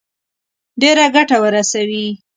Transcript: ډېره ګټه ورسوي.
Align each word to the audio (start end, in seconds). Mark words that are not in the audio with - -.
ډېره 0.81 1.05
ګټه 1.15 1.37
ورسوي. 1.43 2.07